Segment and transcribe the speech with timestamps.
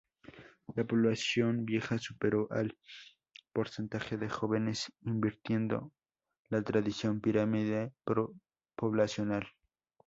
[0.75, 2.75] La población vieja superó al
[3.53, 5.91] porcentaje de jóvenes, invirtiendo
[6.49, 7.93] la tradicional pirámide
[8.75, 9.47] poblacional.